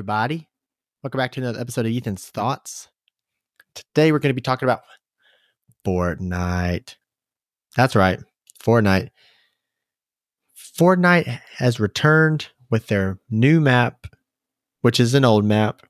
everybody. 0.00 0.48
Welcome 1.02 1.18
back 1.18 1.32
to 1.32 1.40
another 1.42 1.60
episode 1.60 1.84
of 1.84 1.92
Ethan's 1.92 2.24
Thoughts. 2.24 2.88
Today, 3.74 4.12
we're 4.12 4.18
going 4.18 4.30
to 4.30 4.34
be 4.34 4.40
talking 4.40 4.66
about 4.66 4.80
Fortnite. 5.86 6.96
That's 7.76 7.94
right, 7.94 8.18
Fortnite. 8.64 9.10
Fortnite 10.56 11.42
has 11.58 11.78
returned 11.78 12.48
with 12.70 12.86
their 12.86 13.18
new 13.28 13.60
map, 13.60 14.06
which 14.80 14.98
is 14.98 15.12
an 15.12 15.26
old 15.26 15.44
map. 15.44 15.82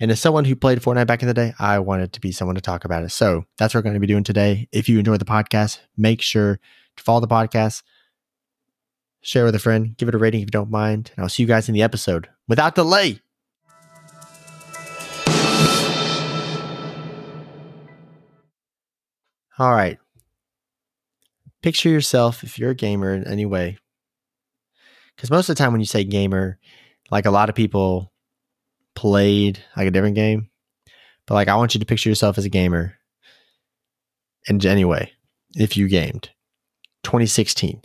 And 0.00 0.10
as 0.10 0.20
someone 0.20 0.44
who 0.44 0.56
played 0.56 0.80
Fortnite 0.80 1.06
back 1.06 1.22
in 1.22 1.28
the 1.28 1.32
day, 1.32 1.54
I 1.60 1.78
wanted 1.78 2.12
to 2.14 2.20
be 2.20 2.32
someone 2.32 2.56
to 2.56 2.60
talk 2.60 2.84
about 2.84 3.04
it. 3.04 3.10
So 3.10 3.44
that's 3.58 3.72
what 3.72 3.78
we're 3.78 3.90
going 3.90 3.94
to 3.94 4.00
be 4.00 4.08
doing 4.08 4.24
today. 4.24 4.68
If 4.72 4.88
you 4.88 4.98
enjoy 4.98 5.18
the 5.18 5.24
podcast, 5.24 5.78
make 5.96 6.20
sure 6.20 6.58
to 6.96 7.04
follow 7.04 7.20
the 7.20 7.28
podcast, 7.28 7.84
share 9.22 9.44
with 9.44 9.54
a 9.54 9.60
friend, 9.60 9.96
give 9.96 10.08
it 10.08 10.16
a 10.16 10.18
rating 10.18 10.40
if 10.40 10.48
you 10.48 10.50
don't 10.50 10.68
mind. 10.68 11.12
And 11.14 11.22
I'll 11.22 11.28
see 11.28 11.44
you 11.44 11.46
guys 11.46 11.68
in 11.68 11.76
the 11.76 11.82
episode 11.82 12.28
without 12.50 12.74
delay. 12.74 13.20
All 19.56 19.72
right. 19.72 19.98
Picture 21.62 21.90
yourself 21.90 22.42
if 22.42 22.58
you're 22.58 22.70
a 22.70 22.74
gamer 22.74 23.14
in 23.14 23.24
any 23.28 23.46
way. 23.46 23.78
Because 25.14 25.30
most 25.30 25.48
of 25.48 25.54
the 25.54 25.62
time, 25.62 25.70
when 25.70 25.80
you 25.80 25.86
say 25.86 26.02
gamer, 26.02 26.58
like 27.10 27.24
a 27.24 27.30
lot 27.30 27.48
of 27.48 27.54
people 27.54 28.12
played 28.96 29.62
like 29.76 29.86
a 29.86 29.92
different 29.92 30.16
game. 30.16 30.50
But 31.26 31.34
like, 31.34 31.48
I 31.48 31.54
want 31.54 31.74
you 31.74 31.80
to 31.80 31.86
picture 31.86 32.08
yourself 32.08 32.36
as 32.36 32.44
a 32.44 32.50
gamer. 32.50 32.94
And 34.48 34.64
anyway, 34.66 35.12
if 35.54 35.76
you 35.76 35.86
gamed 35.86 36.30
2016, 37.04 37.82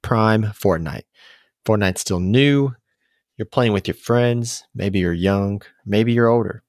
prime 0.00 0.44
Fortnite. 0.44 1.02
Fortnite's 1.66 2.00
still 2.00 2.20
new. 2.20 2.72
You're 3.36 3.46
playing 3.46 3.72
with 3.72 3.88
your 3.88 3.96
friends. 3.96 4.64
Maybe 4.74 5.00
you're 5.00 5.12
young. 5.12 5.62
Maybe 5.84 6.12
you're 6.12 6.28
older. 6.28 6.62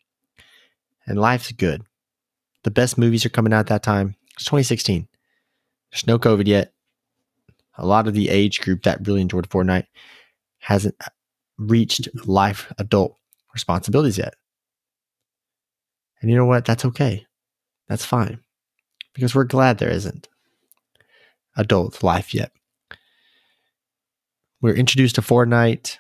And 1.06 1.20
life's 1.20 1.52
good. 1.52 1.84
The 2.64 2.72
best 2.72 2.98
movies 2.98 3.26
are 3.26 3.30
coming 3.30 3.54
out 3.54 3.68
that 3.68 3.84
time. 3.84 4.16
It's 4.34 4.46
2016. 4.46 5.08
There's 5.92 6.08
no 6.08 6.18
COVID 6.18 6.48
yet. 6.48 6.74
A 7.78 7.86
lot 7.86 8.08
of 8.08 8.14
the 8.14 8.30
age 8.30 8.62
group 8.62 8.84
that 8.84 9.06
really 9.06 9.22
enjoyed 9.22 9.50
Fortnite 9.50 9.86
hasn't 10.60 10.96
reached 11.58 12.10
life 12.26 12.74
adult 12.78 13.18
responsibilities 13.54 14.18
yet. 14.18 14.34
And 16.22 16.32
you 16.32 16.38
know 16.38 16.46
what? 16.46 16.66
That's 16.66 16.86
okay. 16.86 17.26
That's 17.88 18.06
fine. 18.06 18.40
Because 19.14 19.36
we're 19.36 19.44
glad 19.44 19.78
there 19.78 19.92
isn't 19.92 20.28
adult 21.56 22.02
life 22.04 22.34
yet. 22.34 22.52
We're 24.62 24.74
introduced 24.74 25.16
to 25.16 25.22
Fortnite, 25.22 25.98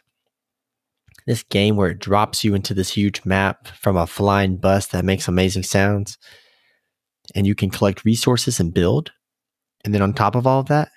this 1.26 1.44
game 1.44 1.76
where 1.76 1.90
it 1.90 2.00
drops 2.00 2.44
you 2.44 2.54
into 2.54 2.73
this 2.73 2.92
huge 2.94 3.26
map 3.26 3.68
from 3.68 3.98
a 3.98 4.08
flying 4.08 4.58
bus 4.58 4.88
that 4.88 5.06
makes 5.06 5.28
amazing 5.28 5.64
sounds 5.64 6.18
and 7.34 7.48
you 7.48 7.56
can 7.56 7.70
collect 7.70 8.06
resources 8.06 8.59
and 8.59 8.73
build. 8.73 9.12
And 9.84 9.94
then 9.94 10.02
on 10.02 10.14
top 10.14 10.36
of 10.36 10.46
all 10.46 10.59
of 10.59 10.68
that, 10.68 10.90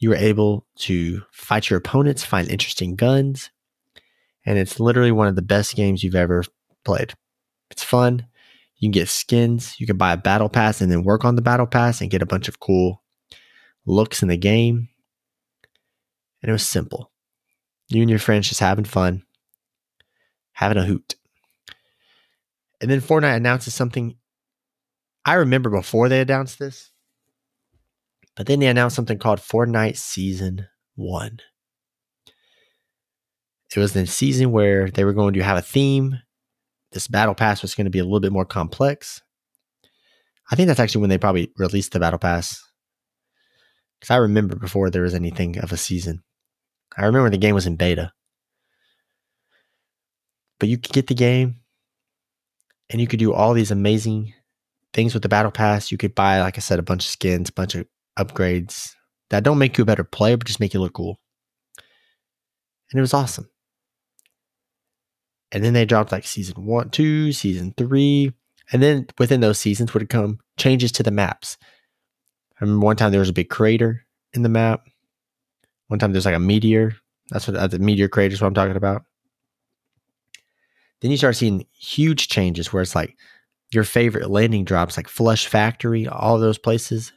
you 0.00 0.12
are 0.12 0.16
able 0.16 0.66
to 0.76 1.22
fight 1.32 1.68
your 1.68 1.78
opponents, 1.78 2.24
find 2.24 2.48
interesting 2.48 2.96
guns, 2.96 3.50
and 4.46 4.58
it's 4.58 4.80
literally 4.80 5.12
one 5.12 5.26
of 5.26 5.36
the 5.36 5.42
best 5.42 5.74
games 5.74 6.02
you've 6.02 6.14
ever 6.14 6.44
played. 6.84 7.14
It's 7.70 7.82
fun. 7.82 8.26
You 8.76 8.86
can 8.86 8.92
get 8.92 9.08
skins, 9.08 9.74
you 9.78 9.86
can 9.86 9.96
buy 9.96 10.12
a 10.12 10.16
battle 10.16 10.48
pass 10.48 10.80
and 10.80 10.90
then 10.90 11.02
work 11.02 11.24
on 11.24 11.34
the 11.34 11.42
battle 11.42 11.66
pass 11.66 12.00
and 12.00 12.10
get 12.10 12.22
a 12.22 12.26
bunch 12.26 12.48
of 12.48 12.60
cool 12.60 13.02
looks 13.84 14.22
in 14.22 14.28
the 14.28 14.36
game. 14.36 14.88
And 16.42 16.50
it 16.50 16.52
was 16.52 16.66
simple. 16.66 17.10
You 17.88 18.02
and 18.02 18.10
your 18.10 18.18
friends 18.18 18.48
just 18.48 18.60
having 18.60 18.84
fun, 18.84 19.22
having 20.52 20.78
a 20.78 20.84
hoot. 20.84 21.14
And 22.80 22.90
then 22.90 23.00
Fortnite 23.00 23.36
announces 23.36 23.74
something 23.74 24.16
I 25.24 25.34
remember 25.34 25.68
before 25.68 26.08
they 26.08 26.20
announced 26.20 26.58
this, 26.58 26.90
but 28.36 28.46
then 28.46 28.60
they 28.60 28.66
announced 28.66 28.96
something 28.96 29.18
called 29.18 29.40
Fortnite 29.40 29.96
Season 29.96 30.66
1. 30.94 31.40
It 33.76 33.80
was 33.80 33.92
the 33.92 34.06
season 34.06 34.50
where 34.50 34.88
they 34.90 35.04
were 35.04 35.12
going 35.12 35.34
to 35.34 35.42
have 35.42 35.58
a 35.58 35.62
theme. 35.62 36.18
This 36.92 37.06
battle 37.06 37.34
pass 37.34 37.60
was 37.62 37.74
going 37.74 37.84
to 37.84 37.90
be 37.90 37.98
a 37.98 38.04
little 38.04 38.20
bit 38.20 38.32
more 38.32 38.46
complex. 38.46 39.22
I 40.50 40.56
think 40.56 40.68
that's 40.68 40.80
actually 40.80 41.02
when 41.02 41.10
they 41.10 41.18
probably 41.18 41.52
released 41.58 41.92
the 41.92 42.00
battle 42.00 42.18
pass. 42.18 42.64
Because 44.00 44.10
I 44.10 44.16
remember 44.16 44.56
before 44.56 44.88
there 44.88 45.02
was 45.02 45.14
anything 45.14 45.58
of 45.58 45.72
a 45.72 45.76
season. 45.76 46.22
I 46.96 47.06
remember 47.06 47.30
the 47.30 47.38
game 47.38 47.54
was 47.54 47.66
in 47.66 47.76
beta. 47.76 48.12
But 50.58 50.68
you 50.68 50.78
could 50.78 50.92
get 50.92 51.06
the 51.06 51.14
game 51.14 51.56
and 52.90 53.00
you 53.00 53.06
could 53.06 53.20
do 53.20 53.32
all 53.32 53.54
these 53.54 53.70
amazing 53.70 54.34
things 54.92 55.14
with 55.14 55.22
the 55.22 55.28
battle 55.28 55.52
pass. 55.52 55.92
You 55.92 55.98
could 55.98 56.14
buy, 56.14 56.40
like 56.40 56.56
I 56.56 56.60
said, 56.60 56.78
a 56.78 56.82
bunch 56.82 57.04
of 57.04 57.10
skins, 57.10 57.50
a 57.50 57.52
bunch 57.52 57.74
of 57.74 57.86
upgrades 58.18 58.94
that 59.30 59.44
don't 59.44 59.58
make 59.58 59.78
you 59.78 59.82
a 59.82 59.86
better 59.86 60.04
player, 60.04 60.36
but 60.36 60.46
just 60.46 60.60
make 60.60 60.74
you 60.74 60.80
look 60.80 60.94
cool. 60.94 61.20
And 62.90 62.98
it 62.98 63.02
was 63.02 63.14
awesome. 63.14 63.48
And 65.52 65.64
then 65.64 65.72
they 65.72 65.84
dropped 65.84 66.12
like 66.12 66.26
season 66.26 66.64
one, 66.64 66.90
two, 66.90 67.32
season 67.32 67.74
three. 67.76 68.32
And 68.72 68.82
then 68.82 69.06
within 69.18 69.40
those 69.40 69.58
seasons 69.58 69.94
would 69.94 70.08
come 70.08 70.40
changes 70.58 70.92
to 70.92 71.02
the 71.02 71.10
maps. 71.10 71.56
I 72.60 72.64
remember 72.64 72.84
one 72.84 72.96
time 72.96 73.10
there 73.10 73.20
was 73.20 73.28
a 73.28 73.34
big 73.34 73.48
crater 73.48 74.04
in 74.32 74.42
the 74.42 74.48
map. 74.48 74.86
One 75.88 75.98
time 75.98 76.12
there's 76.12 76.26
like 76.26 76.34
a 76.34 76.40
meteor. 76.40 76.94
That's 77.30 77.48
what 77.48 77.56
uh, 77.56 77.66
the 77.66 77.78
meteor 77.78 78.08
crater 78.08 78.32
is 78.32 78.40
what 78.40 78.48
I'm 78.48 78.54
talking 78.54 78.76
about. 78.76 79.04
Then 81.00 81.10
you 81.10 81.16
start 81.16 81.36
seeing 81.36 81.66
huge 81.78 82.28
changes 82.28 82.72
where 82.72 82.82
it's 82.82 82.94
like 82.94 83.16
your 83.70 83.84
favorite 83.84 84.30
landing 84.30 84.64
drops 84.64 84.96
like 84.96 85.08
Flush 85.08 85.46
Factory, 85.46 86.06
all 86.08 86.38
those 86.38 86.58
places, 86.58 87.12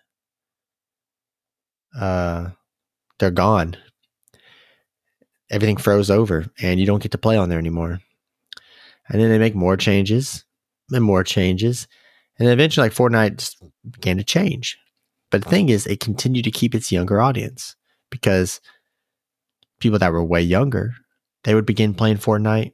uh, 1.99 2.49
they're 3.19 3.31
gone. 3.31 3.75
Everything 5.49 5.77
froze 5.77 6.09
over, 6.09 6.45
and 6.61 6.79
you 6.79 6.85
don't 6.85 7.03
get 7.03 7.11
to 7.11 7.17
play 7.17 7.37
on 7.37 7.49
there 7.49 7.59
anymore. 7.59 7.99
And 9.09 9.21
then 9.21 9.29
they 9.29 9.37
make 9.37 9.55
more 9.55 9.75
changes, 9.75 10.45
and 10.91 11.03
more 11.03 11.23
changes, 11.23 11.87
and 12.37 12.47
then 12.47 12.53
eventually, 12.53 12.85
like 12.85 12.95
Fortnite 12.95 13.55
began 13.89 14.17
to 14.17 14.23
change. 14.23 14.77
But 15.29 15.43
the 15.43 15.49
thing 15.49 15.69
is, 15.69 15.87
it 15.87 15.99
continued 15.99 16.43
to 16.45 16.51
keep 16.51 16.73
its 16.73 16.91
younger 16.91 17.21
audience 17.21 17.75
because 18.11 18.61
people 19.79 19.97
that 19.97 20.11
were 20.11 20.23
way 20.23 20.41
younger, 20.41 20.93
they 21.43 21.55
would 21.55 21.65
begin 21.65 21.95
playing 21.95 22.17
Fortnite. 22.17 22.73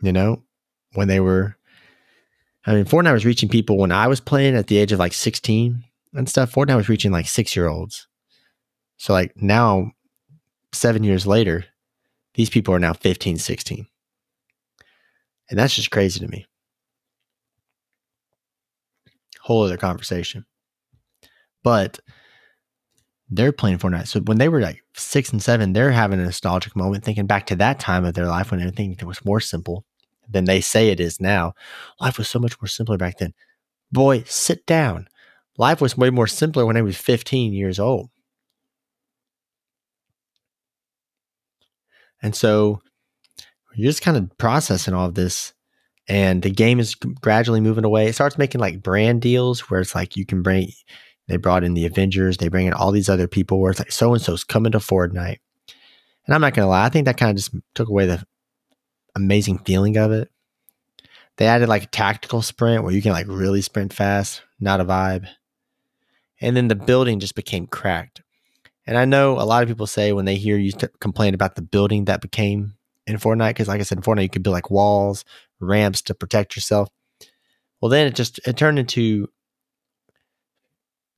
You 0.00 0.12
know, 0.12 0.42
when 0.94 1.08
they 1.08 1.20
were 1.20 1.58
I 2.66 2.74
mean, 2.74 2.84
Fortnite 2.84 3.12
was 3.12 3.24
reaching 3.24 3.48
people 3.48 3.78
when 3.78 3.92
I 3.92 4.06
was 4.06 4.20
playing 4.20 4.54
at 4.54 4.66
the 4.66 4.76
age 4.76 4.92
of 4.92 4.98
like 4.98 5.12
16 5.12 5.82
and 6.12 6.28
stuff. 6.28 6.52
Fortnite 6.52 6.76
was 6.76 6.88
reaching 6.88 7.10
like 7.10 7.26
six 7.26 7.56
year 7.56 7.68
olds. 7.68 8.06
So, 8.98 9.12
like 9.14 9.32
now, 9.36 9.92
seven 10.72 11.02
years 11.02 11.26
later, 11.26 11.64
these 12.34 12.50
people 12.50 12.74
are 12.74 12.78
now 12.78 12.92
15, 12.92 13.38
16. 13.38 13.86
And 15.48 15.58
that's 15.58 15.74
just 15.74 15.90
crazy 15.90 16.20
to 16.20 16.28
me. 16.28 16.46
Whole 19.40 19.64
other 19.64 19.78
conversation. 19.78 20.44
But 21.64 21.98
they're 23.30 23.52
playing 23.52 23.78
Fortnite. 23.78 24.08
So 24.08 24.20
when 24.20 24.38
they 24.38 24.48
were 24.48 24.60
like 24.60 24.82
six 24.94 25.30
and 25.30 25.42
seven, 25.42 25.72
they're 25.72 25.92
having 25.92 26.20
a 26.20 26.24
nostalgic 26.24 26.74
moment, 26.74 27.04
thinking 27.04 27.26
back 27.26 27.46
to 27.46 27.56
that 27.56 27.78
time 27.78 28.04
of 28.04 28.14
their 28.14 28.26
life 28.26 28.50
when 28.50 28.60
everything 28.60 28.96
was 29.04 29.24
more 29.24 29.40
simple 29.40 29.84
than 30.28 30.44
they 30.44 30.60
say 30.60 30.88
it 30.88 31.00
is 31.00 31.20
now. 31.20 31.54
Life 32.00 32.18
was 32.18 32.28
so 32.28 32.38
much 32.38 32.60
more 32.60 32.68
simpler 32.68 32.96
back 32.96 33.18
then. 33.18 33.32
Boy, 33.92 34.24
sit 34.26 34.66
down. 34.66 35.08
Life 35.58 35.80
was 35.80 35.96
way 35.96 36.10
more 36.10 36.26
simpler 36.26 36.66
when 36.66 36.76
I 36.76 36.82
was 36.82 36.96
15 36.96 37.52
years 37.52 37.78
old. 37.78 38.10
And 42.22 42.34
so 42.34 42.80
you're 43.74 43.90
just 43.90 44.02
kind 44.02 44.16
of 44.16 44.36
processing 44.38 44.94
all 44.94 45.06
of 45.06 45.14
this. 45.14 45.52
And 46.08 46.42
the 46.42 46.50
game 46.50 46.80
is 46.80 46.94
gradually 46.94 47.60
moving 47.60 47.84
away. 47.84 48.06
It 48.06 48.14
starts 48.14 48.38
making 48.38 48.60
like 48.60 48.82
brand 48.82 49.22
deals 49.22 49.70
where 49.70 49.80
it's 49.80 49.94
like 49.94 50.16
you 50.16 50.26
can 50.26 50.42
bring, 50.42 50.70
they 51.30 51.36
brought 51.36 51.62
in 51.62 51.74
the 51.74 51.86
Avengers, 51.86 52.38
they 52.38 52.48
bring 52.48 52.66
in 52.66 52.72
all 52.72 52.90
these 52.90 53.08
other 53.08 53.28
people 53.28 53.60
where 53.60 53.70
it's 53.70 53.78
like 53.78 53.92
so 53.92 54.12
and 54.12 54.20
so's 54.20 54.42
coming 54.42 54.72
to 54.72 54.78
Fortnite. 54.78 55.38
And 56.26 56.34
I'm 56.34 56.40
not 56.40 56.54
going 56.54 56.66
to 56.66 56.70
lie, 56.70 56.84
I 56.84 56.88
think 56.88 57.04
that 57.04 57.16
kind 57.16 57.30
of 57.30 57.36
just 57.36 57.54
took 57.74 57.88
away 57.88 58.06
the 58.06 58.24
amazing 59.14 59.58
feeling 59.58 59.96
of 59.96 60.10
it. 60.10 60.28
They 61.36 61.46
added 61.46 61.68
like 61.68 61.84
a 61.84 61.88
tactical 61.88 62.42
sprint 62.42 62.82
where 62.82 62.92
you 62.92 63.00
can 63.00 63.12
like 63.12 63.28
really 63.28 63.62
sprint 63.62 63.92
fast, 63.92 64.42
not 64.58 64.80
a 64.80 64.84
vibe. 64.84 65.28
And 66.40 66.56
then 66.56 66.66
the 66.66 66.74
building 66.74 67.20
just 67.20 67.36
became 67.36 67.68
cracked. 67.68 68.22
And 68.86 68.98
I 68.98 69.04
know 69.04 69.38
a 69.38 69.46
lot 69.46 69.62
of 69.62 69.68
people 69.68 69.86
say 69.86 70.12
when 70.12 70.24
they 70.24 70.34
hear 70.34 70.56
you 70.56 70.72
complain 71.00 71.32
about 71.32 71.54
the 71.54 71.62
building 71.62 72.06
that 72.06 72.20
became 72.20 72.74
in 73.06 73.18
Fortnite, 73.18 73.50
because 73.50 73.68
like 73.68 73.80
I 73.80 73.84
said, 73.84 73.98
in 73.98 74.02
Fortnite, 74.02 74.22
you 74.22 74.28
could 74.30 74.42
build 74.42 74.54
like 74.54 74.70
walls, 74.70 75.24
ramps 75.60 76.02
to 76.02 76.14
protect 76.14 76.56
yourself. 76.56 76.88
Well, 77.80 77.88
then 77.88 78.08
it 78.08 78.16
just 78.16 78.40
it 78.46 78.56
turned 78.56 78.80
into 78.80 79.28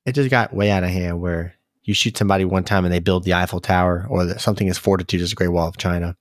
it 0.05 0.13
just 0.13 0.29
got 0.29 0.53
way 0.53 0.71
out 0.71 0.83
of 0.83 0.89
hand 0.89 1.21
where 1.21 1.55
you 1.83 1.93
shoot 1.93 2.17
somebody 2.17 2.45
one 2.45 2.63
time 2.63 2.85
and 2.85 2.93
they 2.93 2.99
build 2.99 3.23
the 3.23 3.33
Eiffel 3.33 3.59
Tower 3.59 4.05
or 4.09 4.37
something 4.39 4.69
as 4.69 4.77
fortitude 4.77 5.21
as 5.21 5.31
the 5.31 5.35
Great 5.35 5.49
Wall 5.49 5.67
of 5.67 5.77
China 5.77 6.15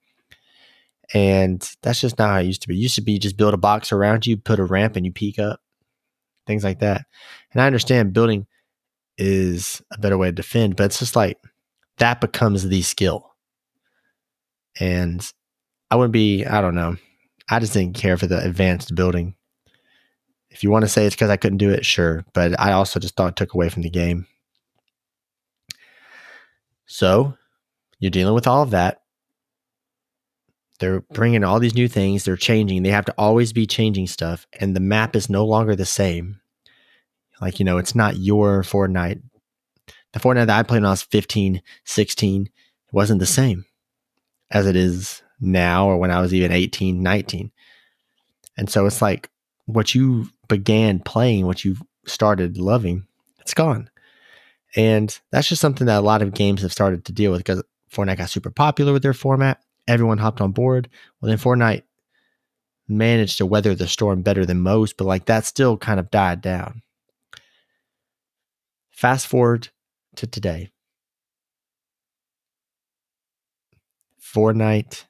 And 1.14 1.61
that's 1.82 2.00
just 2.00 2.19
not 2.19 2.31
how 2.31 2.38
it 2.38 2.44
used 2.46 2.62
to 2.62 2.69
be. 2.69 2.75
It 2.75 2.82
used 2.82 2.94
to 2.96 3.02
be 3.02 3.19
just 3.19 3.37
build 3.37 3.55
a 3.55 3.58
box 3.58 3.93
around 3.93 4.26
you, 4.26 4.37
put 4.37 4.58
a 4.61 4.64
ramp, 4.64 4.96
and 4.96 5.05
you 5.05 5.12
peek 5.12 5.38
up, 5.38 5.61
things 6.46 6.64
like 6.64 6.81
that. 6.81 7.06
And 7.52 7.61
I 7.61 7.67
understand 7.67 8.12
building 8.12 8.46
is 9.19 9.82
a 9.93 9.99
better 9.99 10.19
way 10.19 10.28
to 10.28 10.32
defend, 10.32 10.76
but 10.76 10.85
it's 10.85 11.00
just 11.00 11.17
like 11.17 11.38
that 11.99 12.20
becomes 12.20 12.67
the 12.67 12.82
skill. 12.82 13.35
And 14.81 15.31
I 15.90 15.96
wouldn't 15.96 16.12
be, 16.12 16.46
I 16.46 16.61
don't 16.61 16.75
know. 16.75 16.96
I 17.50 17.58
just 17.58 17.75
didn't 17.75 17.94
care 17.96 18.17
for 18.17 18.26
the 18.26 18.43
advanced 18.43 18.94
building. 18.94 19.35
If 20.52 20.62
you 20.62 20.70
want 20.70 20.84
to 20.84 20.88
say 20.88 21.06
it's 21.06 21.14
because 21.14 21.31
I 21.31 21.37
couldn't 21.37 21.58
do 21.58 21.70
it, 21.70 21.84
sure. 21.84 22.25
But 22.34 22.58
I 22.60 22.72
also 22.72 23.00
just 23.00 23.16
thought 23.16 23.31
it 23.31 23.37
took 23.37 23.54
away 23.54 23.69
from 23.69 23.82
the 23.82 23.90
game. 23.90 24.26
So 26.87 27.34
you're 27.99 28.10
dealing 28.10 28.34
with 28.34 28.46
all 28.46 28.62
of 28.62 28.70
that. 28.70 29.00
They're 30.78 31.00
bringing 31.00 31.44
all 31.44 31.58
these 31.58 31.75
new 31.75 31.88
things. 31.88 32.25
They're 32.25 32.37
changing. 32.37 32.82
They 32.82 32.90
have 32.90 33.04
to 33.06 33.14
always 33.16 33.52
be 33.52 33.66
changing 33.66 34.08
stuff. 34.08 34.46
And 34.60 34.76
the 34.76 34.81
map 34.81 35.16
is 35.16 35.31
no 35.31 35.46
longer 35.46 35.75
the 35.75 35.87
same. 35.87 36.40
Like, 37.40 37.58
you 37.58 37.64
know, 37.64 37.78
it's 37.78 37.94
not 37.94 38.19
your 38.19 38.62
Fortnite. 38.62 39.22
The 40.12 40.20
Fortnite 40.20 40.46
that 40.46 40.58
I 40.58 40.62
played 40.62 40.82
when 40.82 40.87
I 40.87 40.90
was 40.90 41.02
15, 41.02 41.62
16, 41.84 42.43
it 42.46 42.52
wasn't 42.93 43.20
the 43.20 43.26
same 43.26 43.64
as 44.50 44.66
it 44.66 44.76
is 44.76 45.22
now 45.40 45.87
or 45.87 45.96
when 45.96 46.10
I 46.10 46.20
was 46.20 46.34
even 46.34 46.52
18, 46.52 47.02
19. 47.02 47.50
And 48.56 48.69
so 48.69 48.84
it's 48.87 49.00
like 49.00 49.31
what 49.64 49.94
you 49.94 50.28
began 50.52 51.00
playing, 51.00 51.46
what 51.46 51.64
you 51.64 51.76
started 52.06 52.58
loving, 52.58 53.06
it's 53.40 53.54
gone. 53.54 53.88
And 54.76 55.19
that's 55.31 55.49
just 55.49 55.62
something 55.62 55.87
that 55.87 55.99
a 55.99 56.04
lot 56.04 56.20
of 56.20 56.34
games 56.34 56.60
have 56.60 56.72
started 56.72 57.06
to 57.06 57.12
deal 57.12 57.31
with 57.31 57.40
because 57.40 57.62
Fortnite 57.90 58.19
got 58.19 58.31
super 58.31 58.50
popular 58.50 58.93
with 58.93 59.02
their 59.02 59.14
format. 59.14 59.62
Everyone 59.88 60.19
hopped 60.19 60.43
on 60.43 60.52
board. 60.52 60.90
Well, 61.20 61.28
then 61.31 61.38
Fortnite 61.38 61.82
managed 62.87 63.38
to 63.38 63.46
weather 63.46 63.75
the 63.75 63.88
storm 63.88 64.22
better 64.22 64.44
than 64.44 64.60
most, 64.60 64.99
but 64.99 65.04
like 65.06 65.25
that 65.26 65.46
still 65.46 65.78
kind 65.78 65.99
of 65.99 66.10
died 66.10 66.43
down. 66.43 66.82
Fast 68.90 69.26
forward 69.26 69.70
to 70.16 70.26
today. 70.26 70.70
Fortnite 74.20 75.04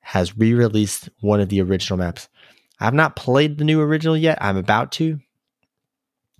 has 0.00 0.36
re 0.36 0.54
released 0.54 1.08
one 1.20 1.40
of 1.40 1.50
the 1.50 1.60
original 1.60 1.98
maps. 1.98 2.28
I've 2.80 2.94
not 2.94 3.16
played 3.16 3.58
the 3.58 3.64
new 3.64 3.80
original 3.80 4.16
yet. 4.16 4.38
I'm 4.40 4.56
about 4.56 4.92
to 4.92 5.18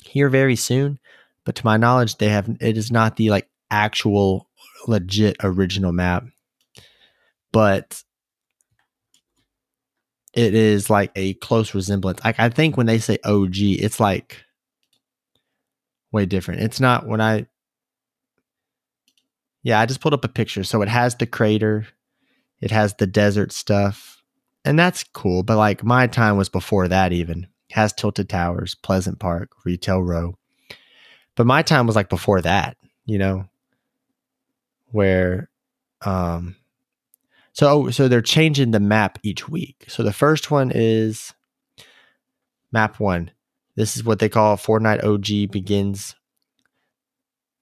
here 0.03 0.29
very 0.29 0.57
soon, 0.57 0.99
but 1.45 1.57
to 1.57 1.67
my 1.67 1.77
knowledge, 1.77 2.17
they 2.17 2.29
have 2.29 2.49
it 2.61 2.77
is 2.77 2.91
not 2.91 3.17
the 3.17 3.31
like 3.31 3.49
actual 3.71 4.49
legit 4.87 5.37
original 5.43 5.93
map, 5.93 6.25
but 7.53 8.03
it 10.35 10.55
is 10.55 10.89
like 10.89 11.11
a 11.17 11.35
close 11.35 11.75
resemblance. 11.75 12.21
Like 12.25 12.39
I 12.39 12.49
think 12.49 12.77
when 12.77 12.87
they 12.87 12.99
say 12.99 13.19
OG, 13.25 13.57
it's 13.57 13.99
like 13.99 14.45
way 16.13 16.27
different. 16.27 16.63
It's 16.63 16.81
not 16.81 17.07
when 17.07 17.21
I 17.21 17.47
yeah, 19.63 19.81
I 19.81 19.87
just 19.87 20.01
pulled 20.01 20.15
up 20.15 20.25
a 20.25 20.29
picture. 20.29 20.65
So 20.65 20.83
it 20.83 20.89
has 20.89 21.17
the 21.17 21.27
crater, 21.27 21.89
it 22.61 22.71
has 22.71 22.95
the 22.95 23.07
desert 23.07 23.53
stuff, 23.53 24.18
and 24.69 24.79
that's 24.79 25.05
cool. 25.05 25.43
But 25.43 25.57
like 25.57 25.83
my 25.83 26.07
time 26.07 26.37
was 26.37 26.49
before 26.49 26.89
that, 26.89 27.13
even 27.13 27.47
has 27.73 27.93
tilted 27.93 28.29
towers, 28.29 28.75
Pleasant 28.75 29.19
Park, 29.19 29.51
Retail 29.65 30.03
Row. 30.03 30.39
But 31.35 31.47
my 31.47 31.63
time 31.63 31.87
was 31.87 31.97
like 31.97 32.09
before 32.09 32.41
that, 32.43 32.77
you 33.07 33.19
know, 33.19 33.47
where, 34.91 35.51
um, 36.03 36.57
so 37.53 37.91
so 37.91 38.09
they're 38.09 38.23
changing 38.23 38.71
the 38.71 38.81
map 38.81 39.19
each 39.23 39.49
week. 39.49 39.85
So 39.89 40.03
the 40.03 40.13
first 40.13 40.51
one 40.51 40.71
is 40.75 41.35
map 42.71 43.01
one. 43.01 43.31
This 43.75 43.97
is 43.97 44.05
what 44.05 44.19
they 44.19 44.29
call 44.29 44.57
Fortnite 44.57 45.05
OG 45.05 45.51
begins 45.51 46.15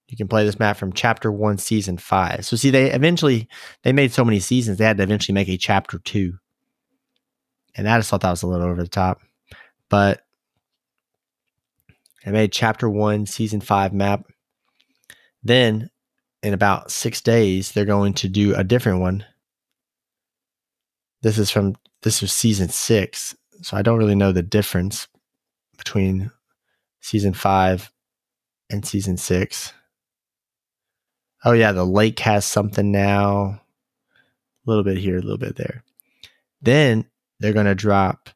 you 0.09 0.17
can 0.17 0.29
play 0.29 0.45
this 0.45 0.59
map 0.59 0.77
from 0.77 0.93
chapter 0.93 1.33
one, 1.33 1.59
season 1.59 1.99
five. 1.99 2.45
So 2.47 2.57
see, 2.57 2.71
they 2.71 2.93
eventually 2.93 3.49
they 3.83 3.93
made 3.93 4.13
so 4.13 4.25
many 4.25 4.39
seasons, 4.39 4.79
they 4.79 4.85
had 4.85 4.99
to 4.99 5.03
eventually 5.03 5.35
make 5.35 5.49
a 5.49 5.57
chapter 5.57 5.99
two. 5.99 6.39
And 7.77 7.89
I 7.89 7.99
just 7.99 8.11
thought 8.11 8.23
that 8.23 8.31
was 8.31 8.43
a 8.43 8.47
little 8.47 8.67
over 8.67 8.83
the 8.83 8.89
top. 8.89 9.21
But 9.89 10.23
I 12.25 12.31
made 12.31 12.53
chapter 12.53 12.89
one, 12.89 13.27
season 13.27 13.61
five 13.61 13.93
map. 13.93 14.25
Then 15.43 15.91
in 16.43 16.55
about 16.55 16.91
six 16.91 17.21
days, 17.21 17.73
they're 17.73 17.85
going 17.85 18.15
to 18.15 18.29
do 18.29 18.55
a 18.55 18.65
different 18.65 19.01
one. 19.01 19.25
This 21.23 21.39
is 21.39 21.51
from 21.51 21.77
this 22.03 22.23
is 22.23 22.33
season 22.33 22.69
six. 22.69 23.37
So 23.63 23.77
I 23.77 23.83
don't 23.83 23.99
really 23.99 24.15
know 24.15 24.33
the 24.33 24.43
difference 24.43 25.09
between 25.77 26.31
season 27.01 27.33
five 27.33 27.91
and 28.71 28.85
season 28.85 29.17
six. 29.17 29.73
Oh 31.45 31.53
yeah, 31.53 31.73
the 31.73 31.85
lake 31.85 32.19
has 32.21 32.45
something 32.45 32.91
now. 32.91 33.61
A 34.67 34.71
little 34.71 34.85
bit 34.85 34.99
here, 34.99 35.17
a 35.17 35.21
little 35.21 35.39
bit 35.39 35.57
there. 35.57 35.85
Then 36.61 37.07
they're 37.41 37.53
going 37.53 37.67
to 37.67 37.75
drop 37.75 38.31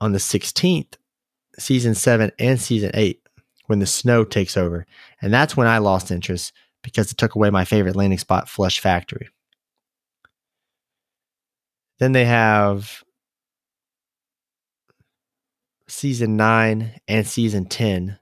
on 0.00 0.12
the 0.12 0.18
16th, 0.18 0.94
season 1.58 1.94
7 1.94 2.32
and 2.38 2.60
season 2.60 2.90
8 2.94 3.20
when 3.66 3.78
the 3.78 3.86
snow 3.86 4.24
takes 4.24 4.56
over. 4.56 4.86
And 5.22 5.32
that's 5.32 5.56
when 5.56 5.66
I 5.66 5.78
lost 5.78 6.10
interest 6.10 6.52
because 6.82 7.10
it 7.10 7.18
took 7.18 7.34
away 7.34 7.50
my 7.50 7.64
favorite 7.64 7.96
landing 7.96 8.18
spot, 8.18 8.48
Flush 8.48 8.80
Factory. 8.80 9.28
Then 11.98 12.12
they 12.12 12.24
have 12.24 13.02
season 15.88 16.36
9 16.36 17.00
and 17.08 17.26
season 17.26 17.66
10 17.66 18.18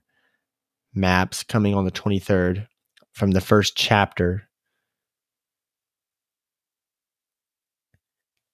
maps 0.94 1.42
coming 1.42 1.74
on 1.74 1.84
the 1.84 1.90
23rd 1.90 2.66
from 3.12 3.32
the 3.32 3.40
first 3.40 3.76
chapter. 3.76 4.48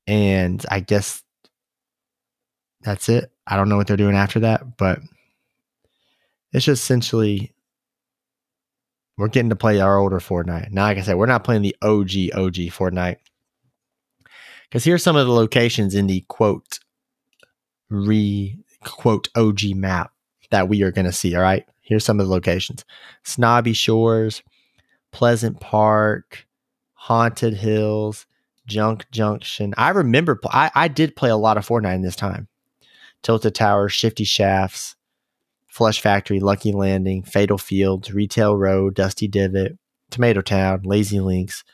And 0.08 0.64
I 0.70 0.80
guess 0.80 1.22
that's 2.80 3.10
it. 3.10 3.30
I 3.46 3.56
don't 3.56 3.68
know 3.68 3.76
what 3.76 3.86
they're 3.86 3.96
doing 3.96 4.16
after 4.16 4.40
that, 4.40 4.78
but 4.78 5.00
it's 6.52 6.64
just 6.64 6.82
essentially 6.82 7.52
we're 9.18 9.28
getting 9.28 9.50
to 9.50 9.56
play 9.56 9.80
our 9.80 9.98
older 9.98 10.18
Fortnite. 10.18 10.70
Now, 10.70 10.84
like 10.84 10.96
I 10.96 11.02
said, 11.02 11.16
we're 11.16 11.26
not 11.26 11.44
playing 11.44 11.62
the 11.62 11.76
OG 11.82 12.32
OG 12.34 12.72
Fortnite. 12.72 13.18
Because 14.68 14.84
here's 14.84 15.02
some 15.02 15.16
of 15.16 15.26
the 15.26 15.32
locations 15.32 15.94
in 15.94 16.06
the 16.06 16.24
quote 16.28 16.78
re 17.90 18.58
quote 18.82 19.28
OG 19.36 19.74
map 19.74 20.12
that 20.50 20.68
we 20.68 20.82
are 20.82 20.90
going 20.90 21.04
to 21.04 21.12
see. 21.12 21.34
All 21.34 21.42
right. 21.42 21.66
Here's 21.82 22.04
some 22.04 22.18
of 22.18 22.26
the 22.26 22.32
locations 22.32 22.84
Snobby 23.24 23.74
Shores, 23.74 24.42
Pleasant 25.12 25.60
Park, 25.60 26.46
Haunted 26.94 27.54
Hills, 27.54 28.26
Junk 28.68 29.06
Junction. 29.10 29.74
I 29.76 29.90
remember, 29.90 30.38
I, 30.46 30.70
I 30.74 30.88
did 30.88 31.16
play 31.16 31.30
a 31.30 31.36
lot 31.36 31.56
of 31.56 31.66
Fortnite 31.66 31.96
in 31.96 32.02
this 32.02 32.16
time. 32.16 32.48
Tilted 33.22 33.54
Tower, 33.54 33.88
Shifty 33.88 34.24
Shafts, 34.24 34.94
Flush 35.66 36.00
Factory, 36.00 36.38
Lucky 36.38 36.72
Landing, 36.72 37.22
Fatal 37.24 37.58
Fields, 37.58 38.12
Retail 38.12 38.56
Row, 38.56 38.90
Dusty 38.90 39.26
Divot, 39.26 39.78
Tomato 40.10 40.40
Town, 40.40 40.82
Lazy 40.84 41.20
Links, 41.20 41.64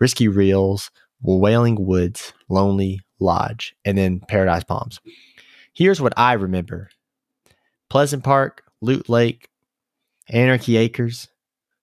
Risky 0.00 0.28
Reels, 0.28 0.90
Wailing 1.22 1.84
Woods, 1.84 2.32
Lonely 2.48 3.00
Lodge, 3.20 3.74
and 3.84 3.96
then 3.96 4.20
Paradise 4.20 4.64
Palms. 4.64 5.00
Here's 5.72 6.00
what 6.00 6.14
I 6.16 6.32
remember 6.32 6.90
Pleasant 7.88 8.24
Park, 8.24 8.64
Loot 8.80 9.08
Lake, 9.08 9.48
Anarchy 10.28 10.76
Acres, 10.76 11.28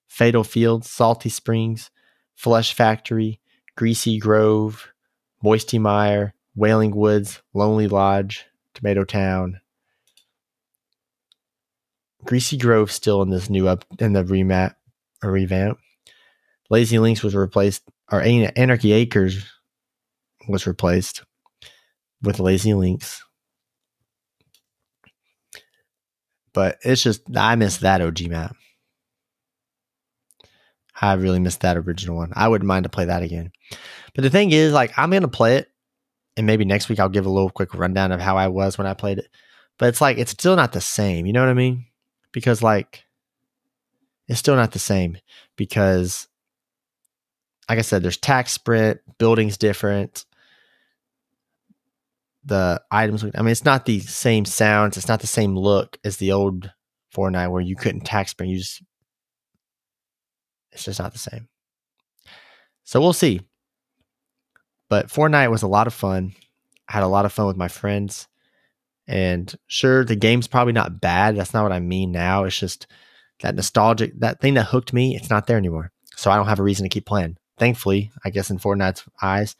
Fatal 0.07 0.43
Fields, 0.43 0.89
Salty 0.89 1.29
Springs, 1.29 1.89
Flush 2.35 2.73
Factory, 2.73 3.39
Greasy 3.75 4.19
Grove, 4.19 4.91
Moisty 5.43 5.79
Mire, 5.79 6.33
Wailing 6.55 6.95
Woods, 6.95 7.41
Lonely 7.53 7.87
Lodge, 7.87 8.45
Tomato 8.73 9.03
Town. 9.03 9.59
Greasy 12.23 12.57
Grove 12.57 12.91
still 12.91 13.21
in 13.21 13.29
this 13.29 13.49
new 13.49 13.67
up 13.67 13.85
in 13.99 14.13
the 14.13 14.23
remap 14.23 14.75
or 15.23 15.31
revamp. 15.31 15.77
Lazy 16.69 16.97
Links 16.97 17.21
was 17.21 17.35
replaced, 17.35 17.83
or 18.11 18.21
Anarchy 18.21 18.91
Acres 18.93 19.45
was 20.47 20.65
replaced 20.65 21.23
with 22.21 22.39
Lazy 22.39 22.73
Links. 22.73 23.23
But 26.53 26.77
it's 26.83 27.03
just 27.03 27.21
I 27.35 27.55
miss 27.55 27.77
that 27.77 28.01
OG 28.01 28.27
map. 28.29 28.55
I 31.01 31.13
really 31.13 31.39
missed 31.39 31.61
that 31.61 31.77
original 31.77 32.15
one. 32.17 32.31
I 32.35 32.47
wouldn't 32.47 32.67
mind 32.67 32.83
to 32.83 32.89
play 32.89 33.05
that 33.05 33.23
again. 33.23 33.51
But 34.13 34.23
the 34.23 34.29
thing 34.29 34.51
is, 34.51 34.73
like, 34.73 34.97
I'm 34.97 35.11
gonna 35.11 35.27
play 35.27 35.57
it, 35.57 35.69
and 36.37 36.47
maybe 36.47 36.65
next 36.65 36.89
week 36.89 36.99
I'll 36.99 37.09
give 37.09 37.25
a 37.25 37.29
little 37.29 37.49
quick 37.49 37.73
rundown 37.73 38.11
of 38.11 38.21
how 38.21 38.37
I 38.37 38.47
was 38.47 38.77
when 38.77 38.87
I 38.87 38.93
played 38.93 39.19
it. 39.19 39.29
But 39.77 39.89
it's 39.89 40.01
like 40.01 40.17
it's 40.17 40.31
still 40.31 40.55
not 40.55 40.71
the 40.71 40.81
same. 40.81 41.25
You 41.25 41.33
know 41.33 41.41
what 41.41 41.49
I 41.49 41.53
mean? 41.53 41.85
Because 42.31 42.61
like 42.63 43.05
it's 44.27 44.39
still 44.39 44.55
not 44.55 44.71
the 44.71 44.79
same 44.79 45.17
because 45.55 46.27
like 47.69 47.79
I 47.79 47.81
said, 47.83 48.03
there's 48.03 48.17
tac 48.17 48.47
sprint, 48.49 48.99
buildings 49.17 49.57
different. 49.57 50.25
the 52.43 52.81
items. 52.91 53.23
I 53.23 53.41
mean, 53.41 53.51
it's 53.51 53.65
not 53.65 53.85
the 53.85 53.99
same 53.99 54.45
sounds. 54.45 54.97
It's 54.97 55.07
not 55.07 55.21
the 55.21 55.27
same 55.27 55.57
look 55.57 55.97
as 56.03 56.17
the 56.17 56.31
old 56.31 56.71
Fortnite 57.15 57.51
where 57.51 57.61
you 57.61 57.75
couldn't 57.75 58.01
tax 58.01 58.31
spring. 58.31 58.49
You 58.51 58.59
just, 58.59 58.83
it's 60.75 60.83
just 60.83 60.99
not 60.99 61.13
the 61.13 61.19
same. 61.19 61.47
So 62.83 63.01
we'll 63.01 63.13
see. 63.13 63.41
But 64.89 65.07
Fortnite 65.07 65.49
was 65.49 65.63
a 65.63 65.67
lot 65.67 65.87
of 65.87 65.93
fun. 65.93 66.35
I 66.87 66.93
had 66.93 67.03
a 67.03 67.07
lot 67.07 67.25
of 67.25 67.33
fun 67.33 67.47
with 67.47 67.57
my 67.57 67.67
friends. 67.67 68.27
And 69.07 69.53
sure, 69.67 70.03
the 70.03 70.15
game's 70.15 70.47
probably 70.47 70.73
not 70.73 71.01
bad. 71.01 71.35
That's 71.35 71.53
not 71.53 71.63
what 71.63 71.71
I 71.71 71.79
mean 71.79 72.11
now. 72.11 72.43
It's 72.43 72.59
just 72.59 72.87
that 73.41 73.55
nostalgic, 73.55 74.19
that 74.19 74.41
thing 74.41 74.55
that 74.55 74.65
hooked 74.67 74.93
me, 74.93 75.15
it's 75.15 75.29
not 75.29 75.47
there 75.47 75.57
anymore. 75.57 75.91
So 76.15 76.29
I 76.29 76.35
don't 76.35 76.47
have 76.47 76.59
a 76.59 76.63
reason 76.63 76.83
to 76.83 76.89
keep 76.89 77.05
playing. 77.05 77.37
Thankfully, 77.57 78.11
I 78.23 78.29
guess 78.29 78.49
in 78.49 78.59
Fortnite's 78.59 79.03
eyes, 79.21 79.55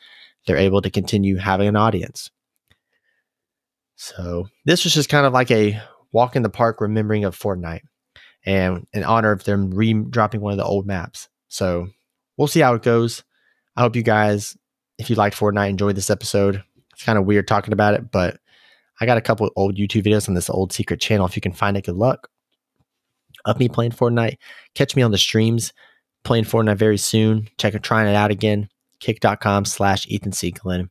they're 0.45 0.57
able 0.57 0.81
to 0.81 0.89
continue 0.89 1.37
having 1.37 1.67
an 1.67 1.75
audience. 1.75 2.29
So 3.95 4.49
this 4.65 4.83
was 4.83 4.93
just 4.93 5.09
kind 5.09 5.25
of 5.25 5.33
like 5.33 5.49
a 5.49 5.81
walk 6.11 6.35
in 6.35 6.43
the 6.43 6.49
park 6.49 6.81
remembering 6.81 7.23
of 7.23 7.37
Fortnite 7.37 7.81
and 8.45 8.85
in 8.93 9.03
honor 9.03 9.31
of 9.31 9.43
them 9.43 9.71
re 9.71 9.93
dropping 9.93 10.41
one 10.41 10.51
of 10.53 10.57
the 10.57 10.65
old 10.65 10.85
maps. 10.85 11.29
So 11.47 11.87
we'll 12.37 12.47
see 12.47 12.59
how 12.59 12.73
it 12.75 12.83
goes. 12.83 13.23
I 13.75 13.81
hope 13.81 13.95
you 13.95 14.03
guys, 14.03 14.57
if 14.97 15.09
you 15.09 15.15
liked 15.15 15.37
Fortnite, 15.37 15.69
enjoyed 15.69 15.95
this 15.95 16.09
episode. 16.09 16.63
It's 16.93 17.03
kind 17.03 17.17
of 17.17 17.25
weird 17.25 17.47
talking 17.47 17.73
about 17.73 17.93
it, 17.93 18.11
but 18.11 18.39
I 19.01 19.05
got 19.05 19.17
a 19.17 19.21
couple 19.21 19.49
old 19.55 19.75
YouTube 19.75 20.05
videos 20.05 20.29
on 20.29 20.35
this 20.35 20.49
old 20.49 20.71
secret 20.71 21.01
channel. 21.01 21.25
If 21.25 21.35
you 21.35 21.41
can 21.41 21.51
find 21.51 21.75
it, 21.75 21.85
good 21.85 21.95
luck. 21.95 22.29
Of 23.43 23.59
me 23.59 23.67
playing 23.67 23.91
Fortnite. 23.91 24.37
Catch 24.73 24.95
me 24.95 25.01
on 25.01 25.11
the 25.11 25.17
streams 25.17 25.73
playing 26.23 26.43
Fortnite 26.43 26.77
very 26.77 26.97
soon. 26.97 27.47
Check 27.57 27.75
it, 27.75 27.83
trying 27.83 28.07
it 28.07 28.15
out 28.15 28.31
again. 28.31 28.67
Kick.com 28.99 29.65
slash 29.65 30.05
Ethan 30.07 30.31
Seeklin. 30.31 30.89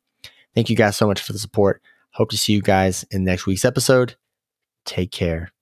Thank 0.54 0.70
you 0.70 0.76
guys 0.76 0.96
so 0.96 1.06
much 1.06 1.20
for 1.20 1.32
the 1.32 1.38
support. 1.38 1.82
Hope 2.12 2.30
to 2.30 2.38
see 2.38 2.52
you 2.52 2.62
guys 2.62 3.04
in 3.10 3.24
next 3.24 3.44
week's 3.44 3.64
episode. 3.64 4.14
Take 4.84 5.10
care. 5.10 5.53